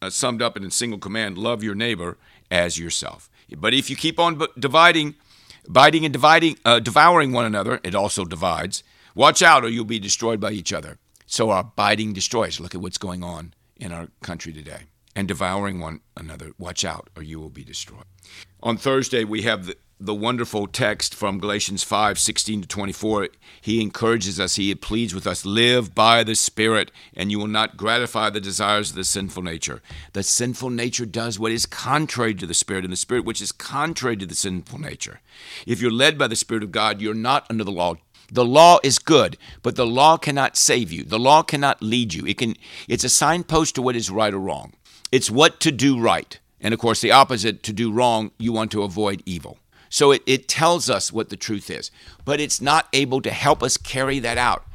uh, 0.02 0.10
summed 0.10 0.42
up 0.42 0.58
in 0.58 0.66
a 0.66 0.72
single 0.72 1.00
command 1.00 1.38
love 1.38 1.64
your 1.64 1.76
neighbor 1.76 2.18
as 2.52 2.78
yourself. 2.78 3.30
But 3.58 3.74
if 3.74 3.90
you 3.90 3.96
keep 3.96 4.20
on 4.20 4.42
dividing, 4.60 5.16
biting 5.70 6.04
and 6.04 6.12
dividing, 6.12 6.58
uh, 6.66 6.82
devouring 6.82 7.32
one 7.32 7.46
another, 7.46 7.80
it 7.86 7.96
also 7.96 8.26
divides. 8.26 8.84
Watch 9.16 9.42
out, 9.42 9.64
or 9.64 9.70
you'll 9.70 9.86
be 9.86 10.00
destroyed 10.00 10.42
by 10.42 10.52
each 10.52 10.74
other. 10.74 11.00
So, 11.34 11.50
our 11.50 11.64
biting 11.64 12.14
destroys. 12.14 12.60
Look 12.60 12.76
at 12.76 12.82
what's 12.82 13.00
going 13.00 13.24
on 13.24 13.56
in 13.78 13.92
our 13.92 14.10
country 14.22 14.54
today. 14.54 14.82
And 15.16 15.28
devouring 15.28 15.80
one 15.80 16.02
another. 16.16 16.52
Watch 16.60 16.86
out, 16.86 17.10
or 17.18 17.24
you 17.24 17.40
will 17.40 17.50
be 17.50 17.64
destroyed. 17.64 18.04
On 18.62 18.78
Thursday, 18.78 19.24
we 19.24 19.42
have 19.42 19.66
the, 19.66 19.76
the 20.00 20.14
wonderful 20.14 20.68
text 20.68 21.16
from 21.16 21.40
Galatians 21.40 21.84
5 21.84 22.20
16 22.20 22.62
to 22.62 22.68
24. 22.68 23.30
He 23.62 23.82
encourages 23.82 24.40
us, 24.40 24.58
he 24.58 24.76
pleads 24.76 25.16
with 25.16 25.26
us, 25.26 25.44
live 25.44 25.96
by 25.96 26.24
the 26.24 26.36
Spirit, 26.36 26.92
and 27.16 27.32
you 27.32 27.40
will 27.40 27.48
not 27.48 27.78
gratify 27.78 28.30
the 28.30 28.40
desires 28.40 28.92
of 28.92 28.96
the 28.96 29.04
sinful 29.04 29.42
nature. 29.42 29.82
The 30.12 30.22
sinful 30.22 30.70
nature 30.70 31.08
does 31.08 31.40
what 31.40 31.52
is 31.52 31.66
contrary 31.66 32.36
to 32.36 32.46
the 32.46 32.54
Spirit, 32.54 32.84
and 32.84 32.94
the 32.94 32.98
Spirit 32.98 33.26
which 33.26 33.42
is 33.42 33.52
contrary 33.52 34.18
to 34.18 34.28
the 34.28 34.36
sinful 34.36 34.80
nature. 34.80 35.20
If 35.66 35.82
you're 35.82 35.90
led 35.90 36.20
by 36.20 36.28
the 36.28 36.36
Spirit 36.36 36.62
of 36.62 36.72
God, 36.72 37.02
you're 37.02 37.16
not 37.16 37.48
under 37.50 37.64
the 37.64 37.72
law. 37.72 37.96
The 38.34 38.44
law 38.44 38.80
is 38.84 38.98
good, 38.98 39.38
but 39.62 39.76
the 39.76 39.86
law 39.86 40.18
cannot 40.18 40.58
save 40.58 40.92
you. 40.92 41.04
The 41.04 41.20
law 41.20 41.44
cannot 41.44 41.84
lead 41.84 42.16
you. 42.16 42.26
It 42.26 42.40
can 42.40 42.56
it's 42.88 43.04
a 43.04 43.10
signpost 43.10 43.76
to 43.76 43.84
what 43.84 43.96
is 43.96 44.10
right 44.10 44.34
or 44.34 44.40
wrong. 44.40 44.74
It's 45.12 45.30
what 45.30 45.60
to 45.60 45.72
do 45.72 46.00
right. 46.00 46.40
And 46.60 46.74
of 46.74 46.80
course, 46.80 47.00
the 47.00 47.12
opposite, 47.12 47.62
to 47.62 47.72
do 47.72 47.92
wrong, 47.92 48.32
you 48.40 48.52
want 48.52 48.72
to 48.72 48.82
avoid 48.82 49.22
evil. 49.28 49.60
So 49.88 50.12
it, 50.12 50.24
it 50.26 50.48
tells 50.48 50.90
us 50.90 51.14
what 51.14 51.30
the 51.30 51.38
truth 51.38 51.70
is, 51.70 51.92
but 52.26 52.40
it's 52.40 52.60
not 52.60 52.88
able 52.92 53.22
to 53.22 53.30
help 53.30 53.62
us 53.62 53.78
carry 53.78 54.18
that 54.20 54.40
out. 54.40 54.66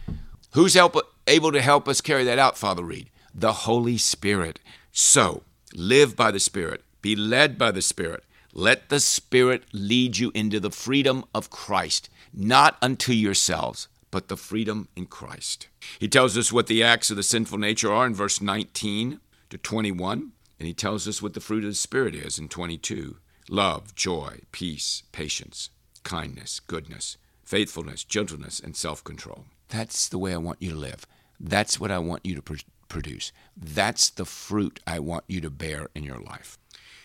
Who's 0.53 0.75
help, 0.75 0.97
able 1.27 1.51
to 1.51 1.61
help 1.61 1.89
us 1.89 2.01
carry 2.01 2.23
that 2.25 2.39
out, 2.39 2.57
Father 2.57 2.85
Reed? 2.85 3.11
The 3.35 3.53
Holy 3.53 3.99
Spirit. 3.99 4.61
So 4.93 5.43
live 5.75 6.15
by 6.15 6.31
the 6.31 6.39
Spirit, 6.39 6.85
be 7.03 7.17
led 7.17 7.59
by 7.59 7.73
the 7.73 7.83
Spirit. 7.83 8.23
Let 8.53 8.89
the 8.89 9.01
Spirit 9.01 9.65
lead 9.73 10.19
you 10.19 10.31
into 10.35 10.61
the 10.61 10.71
freedom 10.71 11.25
of 11.35 11.51
Christ, 11.51 12.09
not 12.33 12.77
unto 12.83 13.13
yourselves, 13.13 13.89
but 14.11 14.29
the 14.29 14.37
freedom 14.37 14.89
in 14.97 15.07
Christ. 15.07 15.69
He 15.99 16.09
tells 16.09 16.37
us 16.37 16.53
what 16.53 16.67
the 16.67 16.83
acts 16.83 17.11
of 17.11 17.17
the 17.17 17.23
sinful 17.23 17.59
nature 17.59 17.93
are 17.93 18.07
in 18.07 18.15
verse 18.15 18.41
19 18.41 19.21
to 19.51 19.59
21, 19.59 20.33
and 20.59 20.67
he 20.67 20.75
tells 20.75 21.07
us 21.07 21.23
what 21.23 21.35
the 21.35 21.41
fruit 21.41 21.65
of 21.65 21.71
the 21.71 21.75
Spirit 21.75 22.15
is 22.15 22.39
in 22.39 22.49
22 22.49 23.17
love, 23.51 23.95
joy, 23.95 24.41
peace, 24.53 25.03
patience, 25.13 25.71
kindness, 26.03 26.61
goodness, 26.61 27.17
faithfulness, 27.43 28.05
gentleness, 28.05 28.61
and 28.61 28.77
self 28.77 29.03
control. 29.05 29.45
That's 29.69 30.09
the 30.09 30.19
way 30.19 30.33
I 30.35 30.39
want 30.39 30.63
you 30.63 30.71
to 30.71 30.77
live. 30.77 31.07
That's 31.41 31.79
what 31.79 31.91
I 31.91 31.99
want 31.99 32.25
you 32.27 32.35
to 32.35 32.43
pr- 32.43 32.57
produce. 32.89 33.33
That's 33.57 34.11
the 34.11 34.25
fruit 34.25 34.81
I 34.87 34.99
want 34.99 35.25
you 35.29 35.41
to 35.43 35.51
bear 35.51 35.89
in 35.95 36.05
your 36.05 36.21
life. 36.21 36.59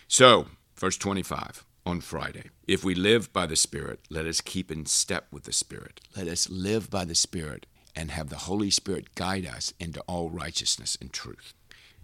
So, 0.08 0.46
verse 0.76 0.96
25 0.96 1.64
on 1.86 2.00
Friday. 2.00 2.50
If 2.66 2.84
we 2.84 2.94
live 2.94 3.32
by 3.32 3.46
the 3.46 3.56
Spirit, 3.56 4.00
let 4.10 4.26
us 4.26 4.40
keep 4.40 4.70
in 4.70 4.86
step 4.86 5.26
with 5.30 5.44
the 5.44 5.52
Spirit. 5.52 6.00
Let 6.16 6.28
us 6.28 6.48
live 6.48 6.90
by 6.90 7.04
the 7.04 7.14
Spirit 7.14 7.66
and 7.94 8.10
have 8.10 8.30
the 8.30 8.36
Holy 8.36 8.70
Spirit 8.70 9.14
guide 9.14 9.46
us 9.46 9.72
into 9.78 10.00
all 10.02 10.30
righteousness 10.30 10.96
and 11.00 11.12
truth. 11.12 11.54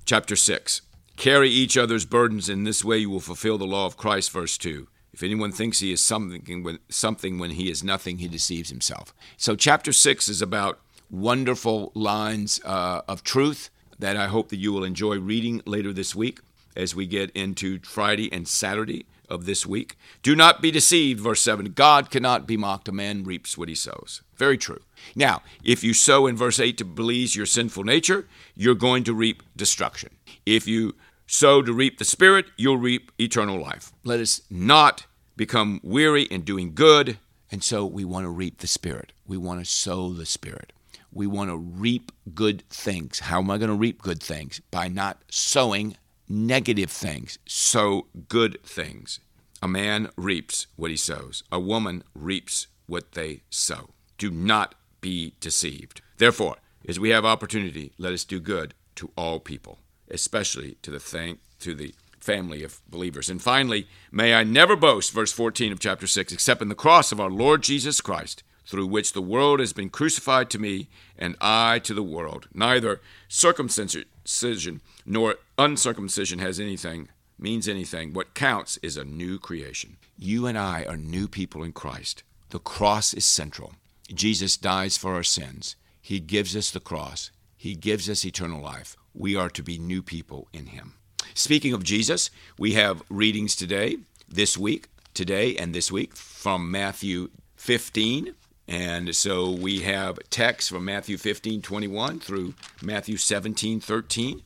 Chapter 0.04 0.36
6 0.36 0.82
Carry 1.16 1.50
each 1.50 1.76
other's 1.76 2.06
burdens, 2.06 2.48
in 2.48 2.64
this 2.64 2.82
way 2.82 2.98
you 2.98 3.10
will 3.10 3.20
fulfill 3.20 3.58
the 3.58 3.66
law 3.66 3.84
of 3.84 3.96
Christ. 3.96 4.30
Verse 4.30 4.56
2. 4.56 4.88
If 5.12 5.22
anyone 5.22 5.52
thinks 5.52 5.80
he 5.80 5.92
is 5.92 6.00
something 6.00 6.62
when, 6.62 6.78
something 6.88 7.38
when 7.38 7.50
he 7.50 7.70
is 7.70 7.84
nothing, 7.84 8.18
he 8.18 8.28
deceives 8.28 8.70
himself. 8.70 9.12
So, 9.36 9.56
chapter 9.56 9.92
6 9.92 10.28
is 10.28 10.40
about 10.40 10.80
wonderful 11.10 11.90
lines 11.94 12.60
uh, 12.64 13.02
of 13.08 13.22
truth 13.22 13.70
that 13.98 14.16
I 14.16 14.28
hope 14.28 14.48
that 14.48 14.56
you 14.56 14.72
will 14.72 14.84
enjoy 14.84 15.18
reading 15.18 15.60
later 15.66 15.92
this 15.92 16.14
week 16.14 16.40
as 16.76 16.94
we 16.94 17.06
get 17.06 17.30
into 17.30 17.80
Friday 17.80 18.32
and 18.32 18.46
Saturday 18.46 19.06
of 19.28 19.46
this 19.46 19.64
week. 19.64 19.96
Do 20.22 20.34
not 20.34 20.60
be 20.60 20.70
deceived, 20.70 21.20
verse 21.20 21.40
7. 21.40 21.72
God 21.72 22.10
cannot 22.10 22.46
be 22.46 22.56
mocked. 22.56 22.88
A 22.88 22.92
man 22.92 23.22
reaps 23.24 23.56
what 23.56 23.68
he 23.68 23.74
sows. 23.74 24.22
Very 24.36 24.58
true. 24.58 24.80
Now, 25.14 25.42
if 25.62 25.84
you 25.84 25.94
sow 25.94 26.26
in 26.26 26.36
verse 26.36 26.58
8 26.58 26.76
to 26.78 26.84
please 26.84 27.36
your 27.36 27.46
sinful 27.46 27.84
nature, 27.84 28.26
you're 28.54 28.74
going 28.74 29.04
to 29.04 29.14
reap 29.14 29.42
destruction. 29.56 30.10
If 30.44 30.66
you 30.66 30.96
sow 31.26 31.62
to 31.62 31.72
reap 31.72 31.98
the 31.98 32.04
Spirit, 32.04 32.46
you'll 32.56 32.76
reap 32.76 33.12
eternal 33.18 33.60
life. 33.60 33.92
Let 34.02 34.20
us 34.20 34.42
not 34.50 35.06
become 35.36 35.80
weary 35.82 36.24
in 36.24 36.42
doing 36.42 36.74
good. 36.74 37.18
And 37.52 37.62
so 37.62 37.86
we 37.86 38.04
want 38.04 38.24
to 38.24 38.30
reap 38.30 38.58
the 38.58 38.66
Spirit. 38.66 39.12
We 39.26 39.36
want 39.36 39.60
to 39.60 39.64
sow 39.64 40.12
the 40.12 40.26
Spirit. 40.26 40.72
We 41.12 41.26
want 41.26 41.50
to 41.50 41.56
reap 41.56 42.12
good 42.34 42.62
things. 42.68 43.20
How 43.20 43.40
am 43.40 43.50
I 43.50 43.58
going 43.58 43.70
to 43.70 43.76
reap 43.76 44.02
good 44.02 44.22
things? 44.22 44.60
By 44.70 44.88
not 44.88 45.22
sowing 45.28 45.96
negative 46.30 46.90
things. 46.90 47.38
Sow 47.44 48.06
good 48.28 48.58
things. 48.64 49.20
A 49.62 49.68
man 49.68 50.08
reaps 50.16 50.68
what 50.76 50.90
he 50.90 50.96
sows, 50.96 51.42
a 51.52 51.60
woman 51.60 52.02
reaps 52.14 52.68
what 52.86 53.12
they 53.12 53.42
sow. 53.50 53.90
Do 54.16 54.30
not 54.30 54.74
be 55.02 55.34
deceived. 55.40 56.00
Therefore, 56.16 56.56
as 56.88 56.98
we 56.98 57.10
have 57.10 57.26
opportunity, 57.26 57.92
let 57.98 58.14
us 58.14 58.24
do 58.24 58.40
good 58.40 58.72
to 58.94 59.10
all 59.16 59.38
people 59.38 59.78
especially 60.10 60.76
to 60.82 60.90
the 60.90 61.00
thank 61.00 61.38
to 61.60 61.74
the 61.74 61.94
family 62.18 62.62
of 62.62 62.80
believers. 62.88 63.30
And 63.30 63.40
finally, 63.40 63.86
may 64.12 64.34
I 64.34 64.44
never 64.44 64.76
boast, 64.76 65.12
verse 65.12 65.32
14 65.32 65.72
of 65.72 65.80
chapter 65.80 66.06
6, 66.06 66.32
except 66.32 66.60
in 66.60 66.68
the 66.68 66.74
cross 66.74 67.12
of 67.12 67.20
our 67.20 67.30
Lord 67.30 67.62
Jesus 67.62 68.00
Christ, 68.00 68.42
through 68.70 68.86
which 68.86 69.12
the 69.12 69.20
world 69.20 69.58
has 69.58 69.72
been 69.72 69.90
crucified 69.90 70.48
to 70.50 70.58
me, 70.58 70.88
and 71.18 71.36
I 71.40 71.80
to 71.80 71.92
the 71.92 72.02
world. 72.02 72.46
Neither 72.54 73.00
circumcision 73.28 74.80
nor 75.04 75.36
uncircumcision 75.58 76.38
has 76.38 76.60
anything, 76.60 77.08
means 77.36 77.66
anything. 77.66 78.12
What 78.12 78.34
counts 78.34 78.78
is 78.80 78.96
a 78.96 79.04
new 79.04 79.40
creation. 79.40 79.96
You 80.16 80.46
and 80.46 80.56
I 80.56 80.84
are 80.84 80.96
new 80.96 81.26
people 81.26 81.64
in 81.64 81.72
Christ. 81.72 82.22
The 82.50 82.60
cross 82.60 83.12
is 83.12 83.24
central. 83.24 83.74
Jesus 84.14 84.56
dies 84.56 84.96
for 84.96 85.14
our 85.14 85.24
sins. 85.24 85.74
He 86.00 86.20
gives 86.20 86.54
us 86.54 86.70
the 86.70 86.80
cross. 86.80 87.32
He 87.56 87.74
gives 87.74 88.08
us 88.08 88.24
eternal 88.24 88.62
life 88.62 88.96
we 89.14 89.34
are 89.34 89.50
to 89.50 89.62
be 89.62 89.78
new 89.78 90.02
people 90.02 90.48
in 90.52 90.66
Him. 90.66 90.94
Speaking 91.34 91.72
of 91.72 91.82
Jesus, 91.82 92.30
we 92.58 92.74
have 92.74 93.02
readings 93.08 93.56
today, 93.56 93.96
this 94.28 94.56
week, 94.56 94.88
today, 95.14 95.56
and 95.56 95.74
this 95.74 95.90
week 95.90 96.14
from 96.14 96.70
Matthew 96.70 97.30
15. 97.56 98.34
And 98.70 99.16
so 99.16 99.50
we 99.50 99.80
have 99.80 100.20
texts 100.30 100.70
from 100.70 100.84
Matthew 100.84 101.18
15, 101.18 101.60
21 101.60 102.20
through 102.20 102.54
Matthew 102.80 103.16
17, 103.16 103.80
13. 103.80 104.42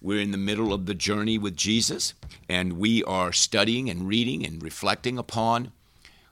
We're 0.00 0.20
in 0.20 0.30
the 0.30 0.38
middle 0.38 0.72
of 0.72 0.86
the 0.86 0.94
journey 0.94 1.38
with 1.38 1.56
Jesus, 1.56 2.14
and 2.48 2.74
we 2.74 3.02
are 3.02 3.32
studying 3.32 3.90
and 3.90 4.06
reading 4.06 4.46
and 4.46 4.62
reflecting 4.62 5.18
upon 5.18 5.72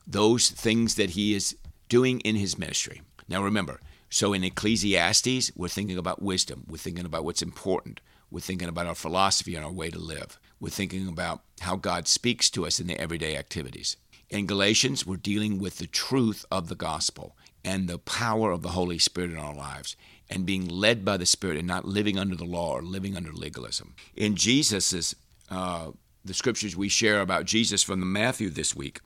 those 0.07 0.51
things 0.51 0.95
that 0.95 1.11
he 1.11 1.35
is 1.35 1.57
doing 1.89 2.21
in 2.21 2.37
his 2.37 2.57
ministry. 2.57 3.03
Now 3.27 3.43
remember, 3.43 3.81
so 4.09 4.33
in 4.33 4.45
Ecclesiastes, 4.45 5.51
we're 5.57 5.67
thinking 5.67 5.99
about 5.99 6.23
wisdom. 6.23 6.63
We're 6.69 6.77
thinking 6.77 7.07
about 7.07 7.25
what's 7.25 7.43
important. 7.43 8.01
We're 8.31 8.39
thinking 8.39 8.69
about 8.69 8.87
our 8.87 8.95
philosophy 8.95 9.57
and 9.57 9.65
our 9.65 9.73
way 9.73 9.91
to 9.91 9.99
live. 9.99 10.39
We're 10.61 10.71
thinking 10.71 11.09
about 11.09 11.43
how 11.59 11.75
God 11.75 12.07
speaks 12.07 12.51
to 12.51 12.67
us 12.67 12.79
in 12.79 12.87
the 12.87 13.01
everyday 13.01 13.37
activities. 13.37 13.97
In 14.33 14.47
Galatians, 14.47 15.07
we're 15.07 15.19
dealing 15.19 15.59
with 15.59 15.77
the 15.77 15.87
truth 15.87 16.47
of 16.51 16.71
the 16.71 16.75
gospel 16.75 17.37
and 17.63 17.87
the 17.87 17.99
power 17.99 18.51
of 18.51 18.63
the 18.63 18.71
Holy 18.71 18.99
Spirit 18.99 19.31
in 19.31 19.37
our 19.37 19.55
lives 19.55 19.95
and 20.31 20.47
being 20.47 20.67
led 20.67 21.05
by 21.05 21.19
the 21.19 21.27
Spirit 21.27 21.59
and 21.59 21.69
not 21.69 21.85
living 21.85 22.19
under 22.19 22.35
the 22.35 22.47
law 22.47 22.73
or 22.73 22.83
living 22.83 23.15
under 23.15 23.31
legalism. 23.31 23.95
In 24.17 24.35
Jesus's, 24.35 25.15
uh, 25.51 25.91
the 26.25 26.33
scriptures 26.33 26.75
we 26.75 26.89
share 26.89 27.21
about 27.21 27.45
Jesus 27.45 27.83
from 27.83 28.01
the 28.01 28.07
Matthew 28.07 28.49
this 28.49 28.75
week, 28.75 29.01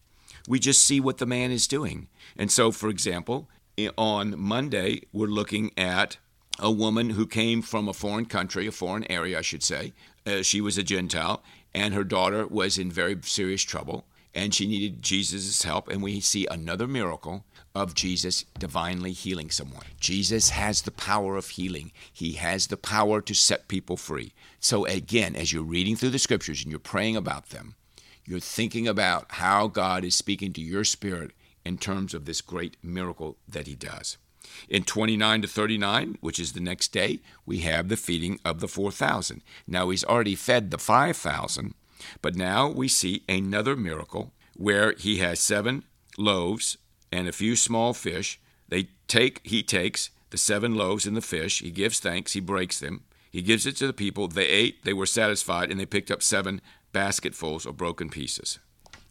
we 0.46 0.60
just 0.60 0.84
see 0.84 1.00
what 1.00 1.18
the 1.18 1.26
man 1.26 1.50
is 1.50 1.66
doing. 1.66 2.06
And 2.36 2.52
so, 2.52 2.70
for 2.70 2.88
example, 2.88 3.48
on 3.98 4.38
Monday, 4.38 5.00
we're 5.12 5.26
looking 5.26 5.72
at 5.76 6.18
a 6.60 6.70
woman 6.70 7.10
who 7.10 7.26
came 7.26 7.62
from 7.62 7.88
a 7.88 7.92
foreign 7.92 8.26
country, 8.26 8.68
a 8.68 8.70
foreign 8.70 9.10
area, 9.10 9.40
I 9.40 9.42
should 9.42 9.64
say. 9.64 9.92
Uh, 10.24 10.42
she 10.42 10.60
was 10.60 10.78
a 10.78 10.84
Gentile, 10.84 11.42
and 11.74 11.94
her 11.94 12.04
daughter 12.04 12.46
was 12.46 12.78
in 12.78 12.92
very 12.92 13.18
serious 13.22 13.62
trouble, 13.62 14.06
and 14.36 14.54
she 14.54 14.66
needed 14.66 15.02
Jesus' 15.02 15.62
help. 15.62 15.88
And 15.88 16.02
we 16.02 16.20
see 16.20 16.46
another 16.46 16.86
miracle 16.86 17.46
of 17.74 17.94
Jesus 17.94 18.44
divinely 18.58 19.12
healing 19.12 19.50
someone. 19.50 19.86
Jesus 19.98 20.50
has 20.50 20.82
the 20.82 20.90
power 20.90 21.36
of 21.36 21.48
healing, 21.48 21.90
He 22.12 22.32
has 22.32 22.66
the 22.66 22.76
power 22.76 23.20
to 23.22 23.34
set 23.34 23.66
people 23.66 23.96
free. 23.96 24.32
So, 24.60 24.84
again, 24.84 25.34
as 25.34 25.52
you're 25.52 25.62
reading 25.62 25.96
through 25.96 26.10
the 26.10 26.18
scriptures 26.18 26.62
and 26.62 26.70
you're 26.70 26.78
praying 26.78 27.16
about 27.16 27.48
them, 27.48 27.74
you're 28.26 28.38
thinking 28.40 28.86
about 28.86 29.26
how 29.30 29.68
God 29.68 30.04
is 30.04 30.14
speaking 30.14 30.52
to 30.52 30.60
your 30.60 30.84
spirit 30.84 31.32
in 31.64 31.78
terms 31.78 32.12
of 32.12 32.26
this 32.26 32.40
great 32.40 32.76
miracle 32.82 33.38
that 33.48 33.66
he 33.66 33.74
does. 33.74 34.18
In 34.68 34.84
29 34.84 35.42
to 35.42 35.48
39, 35.48 36.18
which 36.20 36.38
is 36.38 36.52
the 36.52 36.60
next 36.60 36.92
day, 36.92 37.20
we 37.44 37.58
have 37.60 37.88
the 37.88 37.96
feeding 37.96 38.38
of 38.44 38.60
the 38.60 38.68
4,000. 38.68 39.42
Now 39.66 39.90
he's 39.90 40.04
already 40.04 40.34
fed 40.34 40.70
the 40.70 40.78
5,000, 40.78 41.74
but 42.22 42.34
now 42.34 42.68
we 42.68 42.88
see 42.88 43.24
another 43.28 43.76
miracle 43.76 44.32
where 44.56 44.92
he 44.92 45.18
has 45.18 45.40
seven 45.40 45.84
loaves 46.18 46.78
and 47.12 47.28
a 47.28 47.32
few 47.32 47.56
small 47.56 47.92
fish. 47.94 48.40
They 48.68 48.88
take 49.08 49.40
he 49.44 49.62
takes, 49.62 50.10
the 50.30 50.38
seven 50.38 50.74
loaves 50.74 51.06
and 51.06 51.16
the 51.16 51.20
fish. 51.20 51.60
He 51.60 51.70
gives 51.70 52.00
thanks, 52.00 52.32
he 52.32 52.40
breaks 52.40 52.80
them, 52.80 53.04
he 53.30 53.42
gives 53.42 53.66
it 53.66 53.76
to 53.76 53.86
the 53.86 53.92
people. 53.92 54.28
They 54.28 54.46
ate, 54.46 54.84
they 54.84 54.92
were 54.92 55.06
satisfied, 55.06 55.70
and 55.70 55.78
they 55.78 55.86
picked 55.86 56.10
up 56.10 56.22
seven 56.22 56.60
basketfuls 56.92 57.66
of 57.66 57.76
broken 57.76 58.08
pieces. 58.08 58.58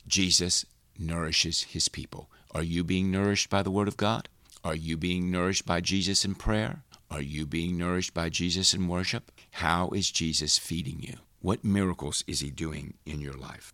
Jesus 0.07 0.65
nourishes 0.97 1.63
his 1.63 1.87
people. 1.89 2.29
Are 2.53 2.63
you 2.63 2.83
being 2.83 3.11
nourished 3.11 3.49
by 3.49 3.63
the 3.63 3.71
Word 3.71 3.87
of 3.87 3.97
God? 3.97 4.29
Are 4.63 4.75
you 4.75 4.97
being 4.97 5.29
nourished 5.29 5.65
by 5.65 5.81
Jesus 5.81 6.25
in 6.25 6.35
prayer? 6.35 6.83
Are 7.11 7.21
you 7.21 7.45
being 7.45 7.77
nourished 7.77 8.13
by 8.13 8.29
Jesus 8.29 8.73
in 8.73 8.87
worship? 8.87 9.31
How 9.51 9.89
is 9.89 10.09
Jesus 10.09 10.57
feeding 10.57 11.01
you? 11.01 11.17
What 11.45 11.63
miracles 11.63 12.23
is 12.25 12.39
he 12.39 12.49
doing 12.49 12.95
in 13.05 13.21
your 13.21 13.35
life? 13.35 13.71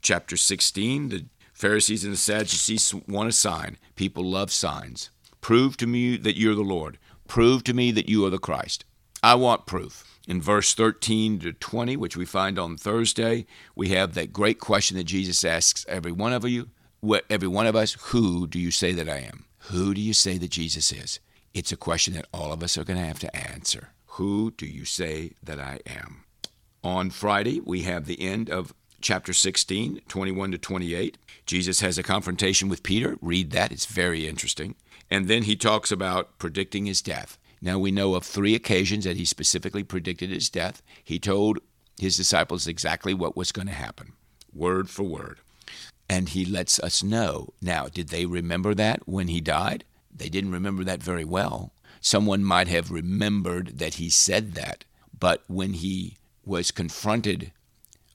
Chapter 0.00 0.36
16 0.36 1.08
The 1.08 1.24
Pharisees 1.52 2.04
and 2.04 2.12
the 2.12 2.16
Sadducees 2.16 2.94
want 3.08 3.28
a 3.28 3.32
sign. 3.32 3.78
People 3.96 4.22
love 4.22 4.52
signs. 4.52 5.10
Prove 5.40 5.76
to 5.78 5.88
me 5.88 6.16
that 6.16 6.38
you're 6.38 6.54
the 6.54 6.62
Lord. 6.62 6.98
Prove 7.26 7.64
to 7.64 7.74
me 7.74 7.90
that 7.90 8.08
you 8.08 8.24
are 8.24 8.30
the 8.30 8.38
Christ. 8.38 8.84
I 9.24 9.34
want 9.34 9.66
proof. 9.66 10.04
In 10.28 10.40
verse 10.40 10.72
13 10.72 11.40
to 11.40 11.52
20, 11.52 11.96
which 11.96 12.16
we 12.16 12.24
find 12.24 12.60
on 12.60 12.76
Thursday, 12.76 13.44
we 13.74 13.88
have 13.88 14.14
that 14.14 14.32
great 14.32 14.60
question 14.60 14.96
that 14.96 15.02
Jesus 15.02 15.44
asks 15.44 15.84
every 15.88 16.12
one 16.12 16.32
of 16.32 16.48
you, 16.48 16.68
every 17.28 17.48
one 17.48 17.66
of 17.66 17.74
us, 17.74 17.96
who 18.12 18.46
do 18.46 18.60
you 18.60 18.70
say 18.70 18.92
that 18.92 19.08
I 19.08 19.18
am? 19.18 19.46
Who 19.72 19.94
do 19.94 20.00
you 20.00 20.14
say 20.14 20.38
that 20.38 20.52
Jesus 20.52 20.92
is? 20.92 21.18
It's 21.54 21.72
a 21.72 21.76
question 21.76 22.14
that 22.14 22.28
all 22.32 22.52
of 22.52 22.62
us 22.62 22.78
are 22.78 22.84
going 22.84 23.00
to 23.00 23.04
have 23.04 23.18
to 23.18 23.36
answer. 23.36 23.88
Who 24.10 24.52
do 24.52 24.64
you 24.64 24.84
say 24.84 25.32
that 25.42 25.58
I 25.58 25.80
am? 25.86 26.22
On 26.82 27.10
Friday, 27.10 27.60
we 27.60 27.82
have 27.82 28.06
the 28.06 28.22
end 28.22 28.48
of 28.48 28.72
chapter 29.02 29.34
16, 29.34 30.00
21 30.08 30.52
to 30.52 30.58
28. 30.58 31.18
Jesus 31.44 31.80
has 31.80 31.98
a 31.98 32.02
confrontation 32.02 32.70
with 32.70 32.82
Peter. 32.82 33.16
Read 33.20 33.50
that, 33.50 33.70
it's 33.70 33.86
very 33.86 34.26
interesting. 34.26 34.74
And 35.10 35.28
then 35.28 35.42
he 35.42 35.56
talks 35.56 35.92
about 35.92 36.38
predicting 36.38 36.86
his 36.86 37.02
death. 37.02 37.38
Now 37.60 37.78
we 37.78 37.90
know 37.90 38.14
of 38.14 38.24
three 38.24 38.54
occasions 38.54 39.04
that 39.04 39.16
he 39.16 39.26
specifically 39.26 39.82
predicted 39.82 40.30
his 40.30 40.48
death. 40.48 40.82
He 41.04 41.18
told 41.18 41.58
his 41.98 42.16
disciples 42.16 42.66
exactly 42.66 43.12
what 43.12 43.36
was 43.36 43.52
going 43.52 43.68
to 43.68 43.74
happen, 43.74 44.14
word 44.54 44.88
for 44.88 45.02
word. 45.02 45.40
And 46.08 46.30
he 46.30 46.46
lets 46.46 46.80
us 46.80 47.02
know. 47.02 47.52
Now, 47.60 47.88
did 47.88 48.08
they 48.08 48.24
remember 48.24 48.74
that 48.74 49.06
when 49.06 49.28
he 49.28 49.42
died? 49.42 49.84
They 50.14 50.30
didn't 50.30 50.52
remember 50.52 50.82
that 50.84 51.02
very 51.02 51.24
well. 51.24 51.72
Someone 52.00 52.42
might 52.42 52.68
have 52.68 52.90
remembered 52.90 53.78
that 53.78 53.94
he 53.94 54.08
said 54.08 54.54
that, 54.54 54.84
but 55.16 55.44
when 55.46 55.74
he 55.74 56.16
was 56.44 56.70
confronted 56.70 57.52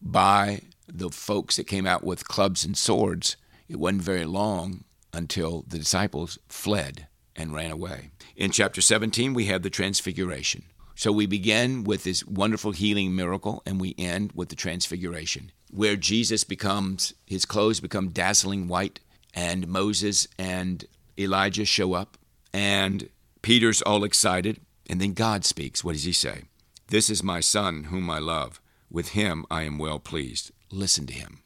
by 0.02 0.62
the 0.88 1.10
folks 1.10 1.56
that 1.56 1.68
came 1.68 1.88
out 1.88 2.04
with 2.04 2.28
clubs 2.28 2.64
and 2.64 2.78
swords, 2.78 3.38
it 3.68 3.78
wasn't 3.78 4.02
very 4.02 4.26
long 4.26 4.84
until 5.14 5.64
the 5.68 5.80
disciples 5.80 6.38
fled 6.48 7.08
and 7.36 7.54
ran 7.54 7.72
away. 7.72 8.12
In 8.36 8.52
chapter 8.52 8.82
17, 8.82 9.34
we 9.34 9.46
have 9.46 9.64
the 9.64 9.70
transfiguration. 9.70 10.64
So 10.96 11.12
we 11.12 11.26
begin 11.26 11.84
with 11.84 12.04
this 12.04 12.26
wonderful 12.26 12.72
healing 12.72 13.16
miracle 13.16 13.62
and 13.66 13.82
we 13.82 13.96
end 13.98 14.32
with 14.34 14.50
the 14.50 14.56
transfiguration, 14.56 15.52
where 15.70 15.98
Jesus 15.98 16.44
becomes, 16.44 17.14
his 17.26 17.46
clothes 17.46 17.82
become 17.82 18.10
dazzling 18.10 18.68
white, 18.68 19.02
and 19.34 19.68
Moses 19.68 20.28
and 20.40 20.86
Elijah 21.18 21.66
show 21.66 21.94
up, 21.94 22.18
and 22.54 23.10
Peter's 23.42 23.82
all 23.82 24.06
excited, 24.06 24.62
and 24.90 25.02
then 25.02 25.14
God 25.14 25.44
speaks. 25.44 25.84
What 25.84 25.94
does 25.94 26.06
he 26.06 26.14
say? 26.14 26.44
This 26.88 27.10
is 27.10 27.24
my 27.24 27.40
son 27.40 27.86
whom 27.86 28.10
I 28.10 28.20
love. 28.20 28.62
With 28.92 29.10
him 29.10 29.46
I 29.50 29.64
am 29.64 29.78
well 29.78 30.00
pleased. 30.00 30.52
Listen 30.72 31.08
to 31.08 31.14
him. 31.14 31.42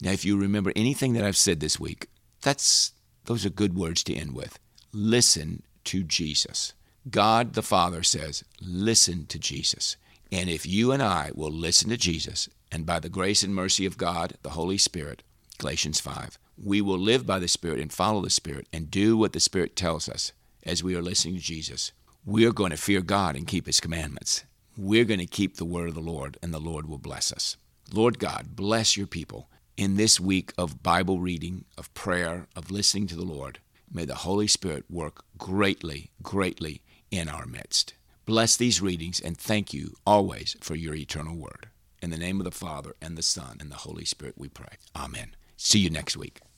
Now, 0.00 0.10
if 0.10 0.24
you 0.24 0.36
remember 0.36 0.72
anything 0.74 1.12
that 1.12 1.24
I've 1.24 1.36
said 1.36 1.60
this 1.60 1.78
week, 1.78 2.08
that's 2.40 2.92
those 3.26 3.46
are 3.46 3.50
good 3.50 3.76
words 3.76 4.02
to 4.04 4.14
end 4.14 4.34
with. 4.34 4.58
Listen 4.92 5.62
to 5.84 6.02
Jesus. 6.02 6.74
God 7.08 7.54
the 7.54 7.62
Father 7.62 8.02
says, 8.02 8.44
listen 8.60 9.26
to 9.26 9.38
Jesus. 9.38 9.96
And 10.32 10.50
if 10.50 10.66
you 10.66 10.90
and 10.92 11.02
I 11.02 11.30
will 11.34 11.50
listen 11.50 11.88
to 11.90 11.96
Jesus, 11.96 12.48
and 12.70 12.86
by 12.86 12.98
the 12.98 13.08
grace 13.08 13.42
and 13.42 13.54
mercy 13.54 13.86
of 13.86 13.98
God, 13.98 14.34
the 14.42 14.50
Holy 14.50 14.78
Spirit, 14.78 15.22
Galatians 15.58 16.00
5, 16.00 16.38
we 16.56 16.80
will 16.80 16.98
live 16.98 17.26
by 17.26 17.38
the 17.38 17.48
Spirit 17.48 17.80
and 17.80 17.92
follow 17.92 18.22
the 18.22 18.30
Spirit 18.30 18.66
and 18.72 18.90
do 18.90 19.16
what 19.16 19.32
the 19.32 19.40
Spirit 19.40 19.76
tells 19.76 20.08
us 20.08 20.32
as 20.64 20.82
we 20.82 20.96
are 20.96 21.02
listening 21.02 21.36
to 21.36 21.40
Jesus. 21.40 21.92
We're 22.24 22.52
going 22.52 22.70
to 22.70 22.76
fear 22.76 23.02
God 23.02 23.36
and 23.36 23.46
keep 23.46 23.66
His 23.66 23.80
commandments. 23.80 24.44
We're 24.76 25.04
going 25.04 25.20
to 25.20 25.26
keep 25.26 25.56
the 25.56 25.66
word 25.66 25.88
of 25.88 25.94
the 25.94 26.00
Lord, 26.00 26.38
and 26.42 26.52
the 26.52 26.58
Lord 26.58 26.88
will 26.88 26.98
bless 26.98 27.30
us. 27.30 27.56
Lord 27.92 28.18
God, 28.18 28.56
bless 28.56 28.96
your 28.96 29.06
people 29.06 29.50
in 29.76 29.96
this 29.96 30.18
week 30.18 30.52
of 30.56 30.82
Bible 30.82 31.20
reading, 31.20 31.66
of 31.76 31.92
prayer, 31.92 32.46
of 32.56 32.70
listening 32.70 33.06
to 33.08 33.16
the 33.16 33.24
Lord. 33.24 33.58
May 33.92 34.06
the 34.06 34.14
Holy 34.14 34.46
Spirit 34.46 34.84
work 34.88 35.24
greatly, 35.36 36.10
greatly 36.22 36.80
in 37.10 37.28
our 37.28 37.44
midst. 37.44 37.94
Bless 38.24 38.56
these 38.56 38.80
readings 38.80 39.20
and 39.20 39.36
thank 39.36 39.74
you 39.74 39.94
always 40.06 40.56
for 40.60 40.74
your 40.74 40.94
eternal 40.94 41.36
word. 41.36 41.68
In 42.00 42.10
the 42.10 42.18
name 42.18 42.40
of 42.40 42.44
the 42.44 42.50
Father, 42.50 42.94
and 43.00 43.16
the 43.16 43.22
Son, 43.22 43.58
and 43.60 43.70
the 43.70 43.76
Holy 43.76 44.04
Spirit, 44.04 44.34
we 44.36 44.48
pray. 44.48 44.76
Amen. 44.96 45.36
See 45.56 45.78
you 45.78 45.90
next 45.90 46.16
week. 46.16 46.42